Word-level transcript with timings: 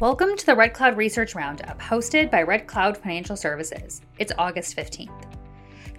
Welcome 0.00 0.34
to 0.34 0.46
the 0.46 0.54
Red 0.54 0.72
Cloud 0.72 0.96
Research 0.96 1.34
Roundup, 1.34 1.78
hosted 1.78 2.30
by 2.30 2.40
Red 2.40 2.66
Cloud 2.66 2.96
Financial 2.96 3.36
Services. 3.36 4.00
It's 4.18 4.32
August 4.38 4.74
15th. 4.74 5.26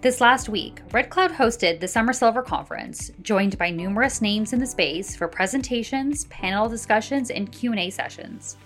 This 0.01 0.19
last 0.19 0.49
week, 0.49 0.81
Red 0.91 1.11
Cloud 1.11 1.29
hosted 1.29 1.79
the 1.79 1.87
Summer 1.87 2.11
Silver 2.11 2.41
Conference, 2.41 3.11
joined 3.21 3.59
by 3.59 3.69
numerous 3.69 4.19
names 4.19 4.53
in 4.53 4.59
the 4.59 4.65
space 4.65 5.15
for 5.15 5.27
presentations, 5.27 6.25
panel 6.25 6.67
discussions, 6.67 7.29
and 7.29 7.51
Q&A 7.51 7.91
sessions. 7.91 8.57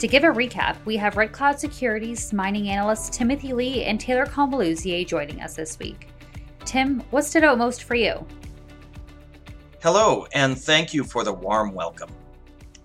To 0.00 0.06
give 0.06 0.22
a 0.22 0.26
recap, 0.26 0.76
we 0.84 0.98
have 0.98 1.16
Red 1.16 1.32
Cloud 1.32 1.58
Securities 1.58 2.34
mining 2.34 2.68
analysts 2.68 3.08
Timothy 3.08 3.54
Lee 3.54 3.84
and 3.84 3.98
Taylor 3.98 4.26
Combaluzier 4.26 5.06
joining 5.06 5.40
us 5.40 5.56
this 5.56 5.78
week. 5.78 6.08
Tim, 6.66 7.00
what 7.08 7.24
stood 7.24 7.42
out 7.42 7.56
most 7.56 7.84
for 7.84 7.94
you? 7.94 8.26
Hello, 9.82 10.26
and 10.34 10.58
thank 10.58 10.92
you 10.92 11.04
for 11.04 11.24
the 11.24 11.32
warm 11.32 11.72
welcome. 11.72 12.10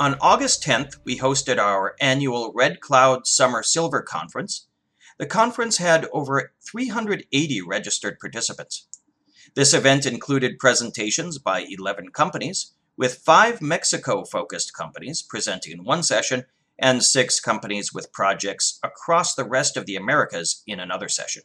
On 0.02 0.16
August 0.22 0.64
10th, 0.64 0.96
we 1.04 1.20
hosted 1.20 1.58
our 1.58 1.94
annual 2.00 2.54
Red 2.56 2.80
Cloud 2.80 3.28
Summer 3.28 3.62
Silver 3.62 4.02
Conference. 4.02 4.66
The 5.18 5.26
conference 5.26 5.76
had 5.76 6.08
over 6.14 6.54
380 6.62 7.62
registered 7.64 8.18
participants. 8.18 8.88
This 9.56 9.74
event 9.74 10.06
included 10.06 10.58
presentations 10.58 11.38
by 11.38 11.66
11 11.70 12.12
companies, 12.12 12.76
with 12.96 13.16
five 13.26 13.62
Mexico 13.62 14.24
focused 14.24 14.74
companies 14.74 15.22
presenting 15.22 15.74
in 15.74 15.84
one 15.84 16.04
session 16.04 16.46
and 16.78 17.04
six 17.04 17.42
companies 17.42 17.94
with 17.94 18.14
projects 18.14 18.80
across 18.82 19.36
the 19.36 19.44
rest 19.44 19.76
of 19.76 19.86
the 19.86 19.98
Americas 19.98 20.64
in 20.66 20.80
another 20.80 21.10
session. 21.10 21.44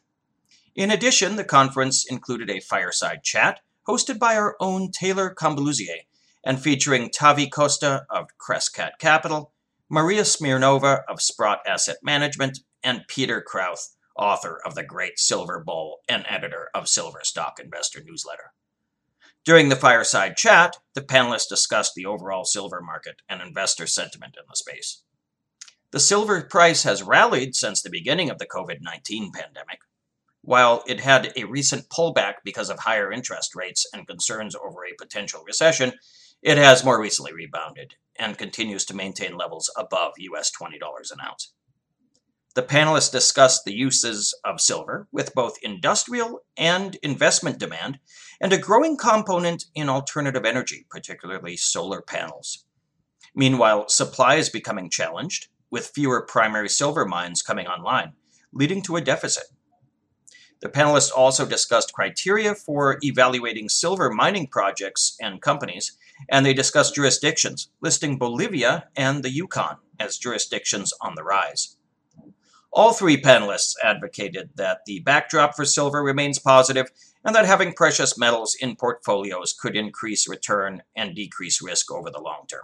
In 0.77 0.93
addition, 0.93 1.35
the 1.35 1.43
conference 1.43 2.07
included 2.09 2.49
a 2.49 2.61
fireside 2.61 3.25
chat 3.25 3.63
hosted 3.89 4.21
by 4.21 4.37
our 4.37 4.55
own 4.61 4.93
Taylor 4.93 5.35
Combaluzier 5.35 6.03
and 6.45 6.61
featuring 6.61 7.11
Tavi 7.11 7.49
Costa 7.49 8.07
of 8.11 8.29
Crescat 8.39 8.99
Capital, 8.99 9.53
Maria 9.89 10.23
Smirnova 10.23 11.03
of 11.09 11.23
Sprott 11.23 11.61
Asset 11.67 11.97
Management, 12.03 12.61
and 12.83 13.05
Peter 13.09 13.43
Krauth, 13.43 13.95
author 14.17 14.61
of 14.65 14.75
The 14.75 14.85
Great 14.85 15.19
Silver 15.19 15.63
Bull 15.65 15.99
and 16.09 16.25
editor 16.29 16.69
of 16.75 16.89
Silver 16.89 17.21
Stock 17.23 17.59
Investor 17.59 18.01
Newsletter. 18.05 18.53
During 19.45 19.69
the 19.69 19.77
fireside 19.77 20.37
chat, 20.37 20.79
the 20.95 21.03
panelists 21.03 21.49
discussed 21.49 21.93
the 21.95 22.07
overall 22.07 22.45
silver 22.45 22.81
market 22.81 23.17
and 23.29 23.43
investor 23.43 23.87
sentiment 23.87 24.37
in 24.39 24.45
the 24.49 24.57
space. 24.57 25.03
The 25.91 26.01
silver 26.01 26.43
price 26.43 26.83
has 26.85 27.03
rallied 27.03 27.55
since 27.55 27.83
the 27.83 27.91
beginning 27.91 28.31
of 28.31 28.39
the 28.39 28.47
COVID 28.47 28.79
19 28.81 29.33
pandemic. 29.33 29.81
While 30.41 30.83
it 30.87 31.01
had 31.01 31.33
a 31.37 31.45
recent 31.45 31.89
pullback 31.89 32.37
because 32.45 32.69
of 32.69 32.81
higher 32.81 33.13
interest 33.13 33.55
rates 33.55 33.87
and 33.93 34.07
concerns 34.07 34.55
over 34.55 34.85
a 34.85 34.97
potential 34.99 35.43
recession, 35.47 35.93
it 36.45 36.59
has 36.59 36.85
more 36.85 37.01
recently 37.01 37.33
rebounded 37.33 37.95
and 38.17 38.37
continues 38.37 38.85
to 38.85 38.95
maintain 38.95 39.37
levels 39.37 39.71
above 39.77 40.13
US 40.19 40.53
$20 40.53 40.75
an 41.11 41.19
ounce. 41.27 41.55
The 42.55 42.63
panelists 42.63 43.11
discussed 43.11 43.65
the 43.65 43.75
uses 43.75 44.39
of 44.45 44.61
silver 44.61 45.09
with 45.11 45.35
both 45.35 45.57
industrial 45.63 46.43
and 46.57 46.97
investment 46.97 47.59
demand 47.59 47.99
and 48.41 48.53
a 48.53 48.59
growing 48.59 48.97
component 48.97 49.65
in 49.75 49.89
alternative 49.89 50.45
energy, 50.45 50.87
particularly 50.91 51.57
solar 51.57 52.03
panels. 52.03 52.67
Meanwhile, 53.35 53.89
supply 53.89 54.37
is 54.37 54.51
becoming 54.51 54.91
challenged, 54.91 55.49
with 55.71 55.91
fewer 55.95 56.23
primary 56.23 56.69
silver 56.69 57.05
mines 57.05 57.43
coming 57.43 57.67
online, 57.67 58.13
leading 58.53 58.83
to 58.83 58.97
a 58.97 59.01
deficit. 59.01 59.45
The 60.61 60.69
panelists 60.69 61.11
also 61.11 61.45
discussed 61.45 61.93
criteria 61.95 62.55
for 62.55 62.99
evaluating 63.03 63.69
silver 63.69 64.11
mining 64.11 64.47
projects 64.47 65.17
and 65.21 65.43
companies 65.43 65.97
and 66.29 66.45
they 66.45 66.55
discussed 66.55 66.95
jurisdictions, 66.95 67.71
listing 67.81 68.19
Bolivia 68.19 68.89
and 68.97 69.23
the 69.23 69.31
Yukon 69.31 69.77
as 69.99 70.19
jurisdictions 70.19 70.93
on 71.01 71.15
the 71.15 71.25
rise. 71.25 71.77
All 72.73 72.93
three 72.93 73.21
panelists 73.21 73.75
advocated 73.83 74.51
that 74.57 74.81
the 74.85 75.01
backdrop 75.01 75.55
for 75.55 75.65
silver 75.65 76.03
remains 76.03 76.41
positive 76.41 76.91
and 77.25 77.35
that 77.35 77.47
having 77.47 77.73
precious 77.73 78.19
metals 78.19 78.57
in 78.61 78.77
portfolios 78.77 79.53
could 79.53 79.77
increase 79.77 80.29
return 80.29 80.83
and 80.97 81.15
decrease 81.15 81.63
risk 81.63 81.93
over 81.93 82.11
the 82.11 82.21
long 82.21 82.47
term. 82.49 82.63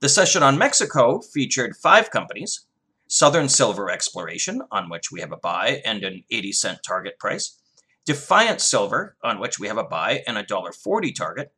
The 0.00 0.08
session 0.08 0.42
on 0.42 0.58
Mexico 0.58 1.20
featured 1.20 1.76
five 1.76 2.10
companies 2.10 2.66
Southern 3.08 3.48
Silver 3.48 3.90
Exploration, 3.90 4.60
on 4.70 4.90
which 4.90 5.10
we 5.10 5.20
have 5.20 5.32
a 5.32 5.38
buy 5.38 5.80
and 5.84 6.04
an 6.04 6.24
80 6.30 6.52
cent 6.52 6.78
target 6.86 7.18
price, 7.18 7.58
Defiance 8.04 8.64
Silver, 8.64 9.16
on 9.22 9.40
which 9.40 9.58
we 9.58 9.66
have 9.66 9.78
a 9.78 9.84
buy 9.84 10.22
and 10.26 10.36
a 10.36 10.44
$1.40 10.44 11.14
target, 11.14 11.52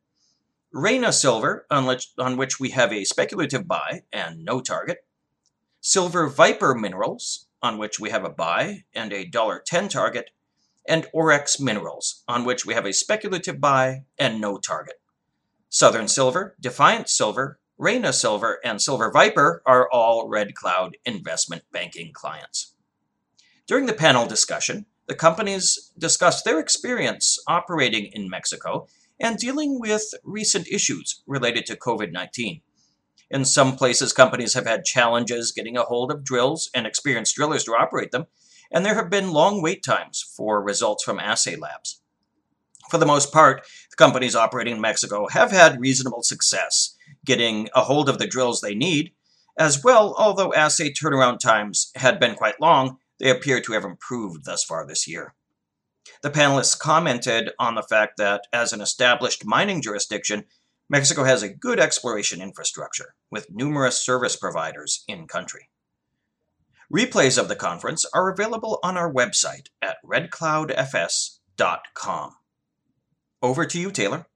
Reyna 0.73 1.11
Silver, 1.11 1.65
on 1.69 1.85
which, 1.85 2.59
we 2.59 2.69
have 2.69 2.93
a 2.93 3.03
speculative 3.03 3.67
buy 3.67 4.03
and 4.13 4.45
no 4.45 4.61
target. 4.61 4.99
Silver 5.81 6.27
Viper 6.27 6.73
Minerals, 6.73 7.47
on 7.61 7.77
which 7.77 7.99
we 7.99 8.09
have 8.09 8.23
a 8.23 8.29
buy 8.29 8.85
and 8.93 9.11
a 9.11 9.25
$1.10 9.25 9.89
target. 9.89 10.31
And 10.87 11.07
Orex 11.13 11.59
Minerals, 11.59 12.23
on 12.27 12.45
which 12.45 12.65
we 12.65 12.73
have 12.73 12.85
a 12.85 12.93
speculative 12.93 13.59
buy 13.59 14.05
and 14.17 14.39
no 14.39 14.57
target. 14.57 15.01
Southern 15.69 16.07
Silver, 16.07 16.55
Defiance 16.59 17.11
Silver, 17.11 17.59
Reyna 17.77 18.13
Silver, 18.13 18.59
and 18.63 18.81
Silver 18.81 19.11
Viper 19.11 19.61
are 19.65 19.89
all 19.91 20.29
Red 20.29 20.55
Cloud 20.55 20.95
investment 21.05 21.63
banking 21.73 22.13
clients. 22.13 22.73
During 23.67 23.87
the 23.87 23.93
panel 23.93 24.25
discussion, 24.25 24.85
the 25.07 25.15
companies 25.15 25.91
discussed 25.97 26.45
their 26.45 26.59
experience 26.59 27.37
operating 27.47 28.05
in 28.05 28.29
Mexico 28.29 28.87
and 29.21 29.37
dealing 29.37 29.79
with 29.79 30.13
recent 30.23 30.67
issues 30.67 31.21
related 31.27 31.65
to 31.67 31.77
COVID 31.77 32.11
19. 32.11 32.61
In 33.29 33.45
some 33.45 33.77
places, 33.77 34.11
companies 34.11 34.55
have 34.55 34.65
had 34.65 34.83
challenges 34.83 35.53
getting 35.53 35.77
a 35.77 35.83
hold 35.83 36.11
of 36.11 36.25
drills 36.25 36.69
and 36.73 36.85
experienced 36.85 37.35
drillers 37.35 37.63
to 37.63 37.71
operate 37.71 38.11
them, 38.11 38.25
and 38.71 38.85
there 38.85 38.95
have 38.95 39.09
been 39.09 39.31
long 39.31 39.61
wait 39.61 39.83
times 39.83 40.21
for 40.35 40.61
results 40.61 41.03
from 41.03 41.19
assay 41.19 41.55
labs. 41.55 42.01
For 42.89 42.97
the 42.97 43.05
most 43.05 43.31
part, 43.31 43.65
the 43.89 43.95
companies 43.95 44.35
operating 44.35 44.75
in 44.75 44.81
Mexico 44.81 45.27
have 45.29 45.51
had 45.51 45.79
reasonable 45.79 46.23
success 46.23 46.97
getting 47.25 47.69
a 47.73 47.83
hold 47.83 48.09
of 48.09 48.17
the 48.17 48.27
drills 48.27 48.59
they 48.59 48.75
need. 48.75 49.13
As 49.57 49.83
well, 49.83 50.13
although 50.17 50.53
assay 50.53 50.91
turnaround 50.91 51.39
times 51.39 51.91
had 51.95 52.19
been 52.19 52.35
quite 52.35 52.59
long, 52.59 52.97
they 53.19 53.29
appear 53.29 53.61
to 53.61 53.73
have 53.73 53.85
improved 53.85 54.43
thus 54.43 54.63
far 54.63 54.85
this 54.85 55.07
year. 55.07 55.35
The 56.23 56.29
panelists 56.29 56.77
commented 56.77 57.51
on 57.59 57.75
the 57.75 57.83
fact 57.83 58.17
that, 58.17 58.43
as 58.53 58.73
an 58.73 58.81
established 58.81 59.45
mining 59.45 59.81
jurisdiction, 59.81 60.45
Mexico 60.89 61.23
has 61.23 61.41
a 61.41 61.49
good 61.49 61.79
exploration 61.79 62.41
infrastructure 62.41 63.15
with 63.31 63.47
numerous 63.49 64.03
service 64.03 64.35
providers 64.35 65.03
in 65.07 65.27
country. 65.27 65.69
Replays 66.93 67.37
of 67.37 67.47
the 67.47 67.55
conference 67.55 68.05
are 68.13 68.29
available 68.29 68.79
on 68.83 68.97
our 68.97 69.11
website 69.11 69.67
at 69.81 69.97
redcloudfs.com. 70.05 72.35
Over 73.41 73.65
to 73.65 73.79
you, 73.79 73.91
Taylor. 73.91 74.27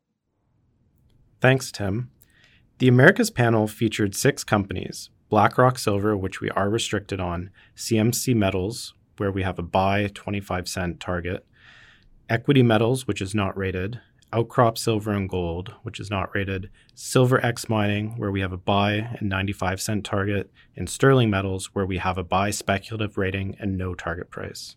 Thanks, 1.41 1.71
Tim. 1.71 2.09
The 2.77 2.87
Americas 2.87 3.29
panel 3.29 3.67
featured 3.67 4.15
six 4.15 4.43
companies 4.43 5.09
BlackRock 5.29 5.77
Silver, 5.77 6.15
which 6.15 6.39
we 6.39 6.49
are 6.51 6.69
restricted 6.69 7.19
on, 7.19 7.49
CMC 7.75 8.35
Metals, 8.35 8.93
where 9.17 9.31
we 9.31 9.43
have 9.43 9.59
a 9.59 9.63
buy 9.63 10.09
25 10.13 10.67
cent 10.67 10.99
target, 10.99 11.45
Equity 12.27 12.63
Metals, 12.63 13.05
which 13.05 13.21
is 13.21 13.35
not 13.35 13.55
rated, 13.55 14.01
Outcrop 14.33 14.79
Silver 14.79 15.11
and 15.11 15.29
Gold, 15.29 15.75
which 15.83 15.99
is 15.99 16.09
not 16.09 16.33
rated, 16.33 16.71
Silver 16.95 17.43
X 17.45 17.69
Mining, 17.69 18.17
where 18.17 18.31
we 18.31 18.41
have 18.41 18.51
a 18.51 18.57
buy 18.57 19.15
and 19.19 19.29
95 19.29 19.79
cent 19.79 20.03
target, 20.03 20.51
and 20.75 20.89
Sterling 20.89 21.29
Metals, 21.29 21.67
where 21.73 21.85
we 21.85 21.99
have 21.99 22.17
a 22.17 22.23
buy 22.23 22.49
speculative 22.49 23.19
rating 23.19 23.55
and 23.59 23.77
no 23.77 23.93
target 23.93 24.31
price. 24.31 24.75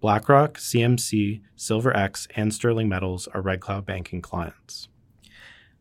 BlackRock, 0.00 0.58
CMC, 0.58 1.42
Silver 1.54 1.96
X, 1.96 2.26
and 2.34 2.52
Sterling 2.52 2.88
Metals 2.88 3.28
are 3.28 3.40
Red 3.40 3.60
Cloud 3.60 3.86
banking 3.86 4.20
clients. 4.20 4.88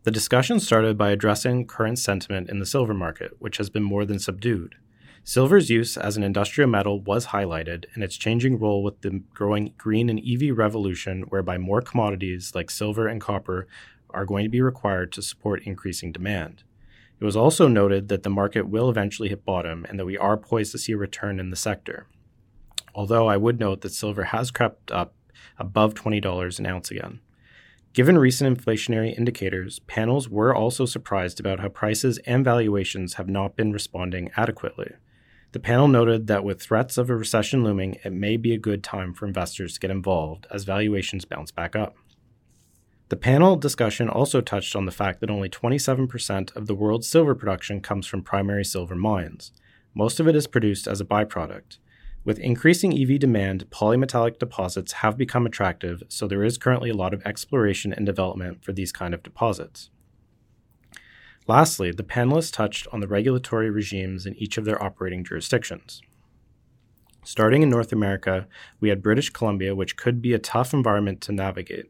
The 0.04 0.12
discussion 0.12 0.60
started 0.60 0.96
by 0.96 1.10
addressing 1.10 1.66
current 1.66 1.98
sentiment 1.98 2.52
in 2.52 2.60
the 2.60 2.68
silver 2.68 2.94
market, 2.94 3.32
which 3.40 3.58
has 3.58 3.72
been 3.72 3.84
more 3.84 4.06
than 4.06 4.20
subdued. 4.20 4.76
Silver's 5.24 5.70
use 5.70 5.98
as 5.98 6.18
an 6.18 6.24
industrial 6.24 6.70
metal 6.70 7.00
was 7.00 7.28
highlighted 7.28 7.86
and 7.94 8.04
its 8.04 8.18
changing 8.18 8.58
role 8.58 8.84
with 8.84 9.02
the 9.02 9.22
growing 9.34 9.74
green 9.78 10.10
and 10.10 10.20
EV 10.20 10.58
revolution, 10.58 11.24
whereby 11.24 11.58
more 11.58 11.82
commodities 11.82 12.54
like 12.56 12.72
silver 12.72 13.08
and 13.08 13.22
copper 13.22 13.68
are 14.10 14.26
going 14.26 14.44
to 14.44 14.50
be 14.50 14.62
required 14.62 15.12
to 15.12 15.22
support 15.22 15.64
increasing 15.64 16.12
demand. 16.12 16.64
It 17.20 17.26
was 17.26 17.36
also 17.36 17.68
noted 17.68 18.08
that 18.08 18.24
the 18.24 18.30
market 18.30 18.68
will 18.68 18.90
eventually 18.90 19.30
hit 19.30 19.46
bottom 19.46 19.86
and 19.90 20.00
that 20.00 20.06
we 20.06 20.18
are 20.18 20.38
poised 20.38 20.72
to 20.72 20.78
see 20.78 20.94
a 20.94 20.98
return 20.98 21.40
in 21.40 21.50
the 21.50 21.56
sector. 21.56 22.08
Although 22.96 23.28
I 23.28 23.38
would 23.38 23.60
note 23.60 23.82
that 23.82 23.92
silver 23.92 24.26
has 24.26 24.52
crept 24.52 24.92
up 24.92 25.14
above 25.58 25.94
$20 25.94 26.60
an 26.60 26.66
ounce 26.66 26.90
again. 26.90 27.20
Given 27.92 28.18
recent 28.18 28.58
inflationary 28.58 29.18
indicators, 29.18 29.80
panels 29.80 30.30
were 30.30 30.56
also 30.56 30.86
surprised 30.86 31.40
about 31.40 31.60
how 31.60 31.70
prices 31.70 32.20
and 32.20 32.46
valuations 32.46 33.16
have 33.16 33.28
not 33.28 33.56
been 33.56 33.74
responding 33.74 34.32
adequately. 34.38 34.94
The 35.52 35.60
panel 35.60 35.88
noted 35.88 36.28
that 36.28 36.44
with 36.44 36.62
threats 36.62 36.98
of 36.98 37.10
a 37.10 37.16
recession 37.16 37.64
looming, 37.64 37.98
it 38.04 38.14
may 38.14 38.38
be 38.38 38.54
a 38.54 38.60
good 38.60 38.84
time 38.84 39.16
for 39.16 39.26
investors 39.26 39.74
to 39.74 39.80
get 39.80 39.90
involved 39.90 40.46
as 40.52 40.64
valuations 40.64 41.26
bounce 41.26 41.50
back 41.50 41.76
up. 41.76 41.96
The 43.10 43.16
panel 43.16 43.56
discussion 43.56 44.08
also 44.08 44.42
touched 44.42 44.76
on 44.76 44.86
the 44.86 44.92
fact 44.92 45.20
that 45.20 45.32
only 45.32 45.50
27% 45.50 46.56
of 46.56 46.68
the 46.68 46.76
world's 46.76 47.10
silver 47.10 47.34
production 47.34 47.82
comes 47.82 48.06
from 48.06 48.22
primary 48.22 48.64
silver 48.64 48.94
mines. 48.94 49.52
Most 49.96 50.20
of 50.20 50.28
it 50.28 50.36
is 50.36 50.46
produced 50.46 50.88
as 50.88 51.02
a 51.02 51.06
byproduct. 51.06 51.80
With 52.24 52.38
increasing 52.38 52.94
EV 52.94 53.18
demand, 53.18 53.72
polymetallic 53.72 54.38
deposits 54.38 54.92
have 54.92 55.18
become 55.18 55.48
attractive, 55.48 56.04
so 56.10 56.28
there 56.28 56.44
is 56.44 56.60
currently 56.60 56.92
a 56.92 56.96
lot 56.96 57.16
of 57.16 57.24
exploration 57.26 57.92
and 57.92 58.06
development 58.06 58.64
for 58.64 58.72
these 58.72 58.92
kind 58.92 59.16
of 59.16 59.24
deposits. 59.24 59.90
Lastly, 61.50 61.92
the 61.92 62.04
panelists 62.04 62.54
touched 62.54 62.88
on 62.94 63.00
the 63.00 63.08
regulatory 63.08 63.72
regimes 63.72 64.28
in 64.28 64.36
each 64.36 64.60
of 64.60 64.66
their 64.66 64.80
operating 64.84 65.24
jurisdictions. 65.24 66.00
Starting 67.24 67.64
in 67.64 67.72
North 67.72 67.92
America, 67.92 68.48
we 68.80 68.90
had 68.90 69.02
British 69.02 69.32
Columbia, 69.32 69.74
which 69.74 69.98
could 69.98 70.22
be 70.22 70.32
a 70.32 70.38
tough 70.38 70.76
environment 70.76 71.22
to 71.22 71.32
navigate. 71.32 71.88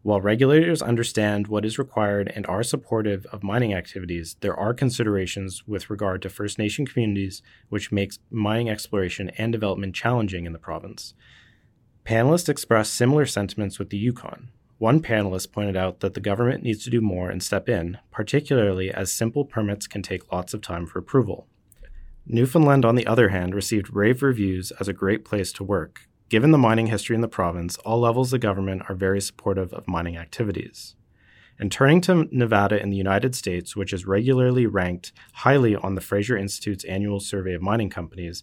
While 0.00 0.22
regulators 0.22 0.80
understand 0.80 1.46
what 1.46 1.66
is 1.66 1.78
required 1.78 2.32
and 2.34 2.46
are 2.46 2.62
supportive 2.62 3.26
of 3.26 3.42
mining 3.42 3.74
activities, 3.74 4.36
there 4.40 4.56
are 4.56 4.72
considerations 4.72 5.64
with 5.66 5.90
regard 5.90 6.22
to 6.22 6.30
First 6.30 6.58
Nation 6.58 6.86
communities 6.86 7.42
which 7.68 7.92
makes 7.92 8.18
mining 8.30 8.70
exploration 8.70 9.28
and 9.36 9.52
development 9.52 9.94
challenging 9.94 10.46
in 10.46 10.54
the 10.54 10.58
province. 10.58 11.12
Panelists 12.06 12.48
expressed 12.48 12.94
similar 12.94 13.26
sentiments 13.26 13.78
with 13.78 13.90
the 13.90 13.98
Yukon. 13.98 14.48
One 14.78 15.00
panelist 15.00 15.52
pointed 15.52 15.76
out 15.76 16.00
that 16.00 16.14
the 16.14 16.20
government 16.20 16.62
needs 16.62 16.84
to 16.84 16.90
do 16.90 17.00
more 17.00 17.30
and 17.30 17.42
step 17.42 17.68
in, 17.68 17.98
particularly 18.10 18.90
as 18.90 19.12
simple 19.12 19.44
permits 19.44 19.86
can 19.86 20.02
take 20.02 20.32
lots 20.32 20.52
of 20.52 20.60
time 20.60 20.86
for 20.86 20.98
approval. 20.98 21.46
Newfoundland, 22.26 22.84
on 22.84 22.96
the 22.96 23.06
other 23.06 23.28
hand, 23.30 23.54
received 23.54 23.94
rave 23.94 24.22
reviews 24.22 24.72
as 24.80 24.88
a 24.88 24.92
great 24.92 25.24
place 25.24 25.52
to 25.52 25.64
work, 25.64 26.08
Given 26.28 26.50
the 26.50 26.58
mining 26.58 26.88
history 26.88 27.14
in 27.14 27.20
the 27.20 27.28
province, 27.28 27.76
all 27.78 28.00
levels 28.00 28.32
of 28.32 28.40
government 28.40 28.82
are 28.88 28.96
very 28.96 29.20
supportive 29.20 29.72
of 29.72 29.86
mining 29.86 30.16
activities. 30.16 30.96
And 31.58 31.70
turning 31.70 32.00
to 32.02 32.28
Nevada 32.32 32.82
in 32.82 32.90
the 32.90 32.96
United 32.96 33.36
States, 33.36 33.76
which 33.76 33.92
is 33.92 34.06
regularly 34.06 34.66
ranked 34.66 35.12
highly 35.34 35.76
on 35.76 35.94
the 35.94 36.00
Fraser 36.00 36.36
Institute's 36.36 36.84
annual 36.84 37.20
survey 37.20 37.54
of 37.54 37.62
mining 37.62 37.90
companies, 37.90 38.42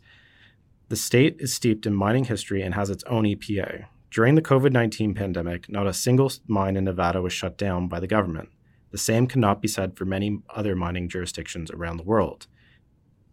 the 0.87 0.95
state 0.95 1.35
is 1.39 1.53
steeped 1.53 1.85
in 1.85 1.93
mining 1.93 2.25
history 2.25 2.61
and 2.61 2.73
has 2.73 2.89
its 2.89 3.03
own 3.03 3.25
EPA. 3.25 3.85
During 4.13 4.35
the 4.35 4.43
COVID 4.43 4.71
19 4.71 5.15
pandemic, 5.15 5.67
not 5.67 5.87
a 5.87 5.93
single 5.93 6.31
mine 6.45 6.75
in 6.75 6.83
Nevada 6.83 7.19
was 7.19 7.33
shut 7.33 7.57
down 7.57 7.87
by 7.87 7.99
the 7.99 8.05
government. 8.05 8.49
The 8.91 8.97
same 8.99 9.25
cannot 9.25 9.59
be 9.59 9.67
said 9.67 9.97
for 9.97 10.05
many 10.05 10.43
other 10.51 10.75
mining 10.75 11.09
jurisdictions 11.09 11.71
around 11.71 11.97
the 11.97 12.03
world. 12.03 12.45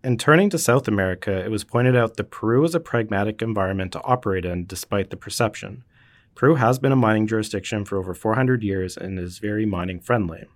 And 0.02 0.18
turning 0.18 0.48
to 0.48 0.58
South 0.58 0.88
America, 0.88 1.44
it 1.44 1.50
was 1.50 1.64
pointed 1.64 1.96
out 1.96 2.16
that 2.16 2.30
Peru 2.30 2.64
is 2.64 2.74
a 2.74 2.80
pragmatic 2.80 3.42
environment 3.42 3.92
to 3.92 4.02
operate 4.04 4.46
in 4.46 4.64
despite 4.64 5.10
the 5.10 5.18
perception. 5.18 5.84
Peru 6.34 6.54
has 6.54 6.78
been 6.78 6.92
a 6.92 6.96
mining 6.96 7.26
jurisdiction 7.26 7.84
for 7.84 7.98
over 7.98 8.14
400 8.14 8.62
years 8.62 8.96
and 8.96 9.18
is 9.18 9.38
very 9.38 9.66
mining 9.66 10.00
friendly. 10.00 10.46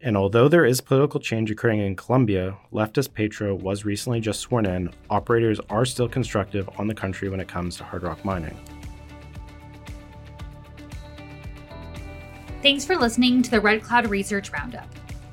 And 0.00 0.16
although 0.16 0.46
there 0.46 0.64
is 0.64 0.80
political 0.80 1.18
change 1.18 1.50
occurring 1.50 1.80
in 1.80 1.96
Colombia, 1.96 2.56
leftist 2.72 3.14
Petro 3.14 3.56
was 3.56 3.84
recently 3.84 4.20
just 4.20 4.38
sworn 4.38 4.64
in, 4.64 4.94
operators 5.10 5.58
are 5.70 5.84
still 5.84 6.08
constructive 6.08 6.70
on 6.78 6.86
the 6.86 6.94
country 6.94 7.28
when 7.28 7.40
it 7.40 7.48
comes 7.48 7.76
to 7.78 7.84
hard 7.84 8.04
rock 8.04 8.24
mining. 8.24 8.56
Thanks 12.64 12.84
for 12.86 12.96
listening 12.96 13.42
to 13.42 13.50
the 13.50 13.60
Red 13.60 13.82
Cloud 13.82 14.08
Research 14.08 14.50
Roundup. 14.50 14.88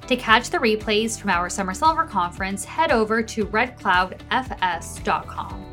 To 0.08 0.18
catch 0.18 0.50
the 0.50 0.58
replays 0.58 1.18
from 1.18 1.30
our 1.30 1.50
Summer 1.50 1.74
Silver 1.74 2.04
Conference, 2.04 2.66
head 2.66 2.92
over 2.92 3.24
to 3.24 3.46
redcloudfs.com. 3.46 5.66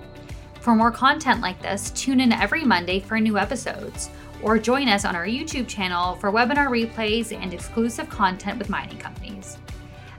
For 0.60 0.76
more 0.76 0.92
content 0.92 1.40
like 1.40 1.60
this, 1.60 1.90
tune 1.90 2.20
in 2.20 2.30
every 2.30 2.64
Monday 2.64 3.00
for 3.00 3.18
new 3.18 3.36
episodes, 3.36 4.08
or 4.40 4.56
join 4.56 4.88
us 4.88 5.04
on 5.04 5.16
our 5.16 5.26
YouTube 5.26 5.66
channel 5.66 6.14
for 6.14 6.30
webinar 6.30 6.68
replays 6.68 7.36
and 7.36 7.52
exclusive 7.52 8.08
content 8.08 8.60
with 8.60 8.70
mining 8.70 8.98
companies. 8.98 9.58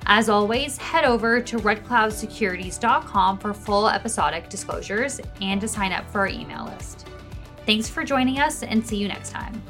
As 0.07 0.27
always, 0.27 0.75
head 0.75 1.05
over 1.05 1.39
to 1.39 1.57
redcloudsecurities.com 1.57 3.37
for 3.37 3.53
full 3.53 3.87
episodic 3.87 4.49
disclosures 4.49 5.21
and 5.39 5.61
to 5.61 5.69
sign 5.69 5.93
up 5.93 6.05
for 6.11 6.19
our 6.19 6.27
email 6.27 6.65
list. 6.65 7.07
Thanks 7.65 7.87
for 7.87 8.03
joining 8.03 8.39
us 8.39 8.61
and 8.61 8.85
see 8.85 8.97
you 8.97 9.07
next 9.07 9.31
time. 9.31 9.63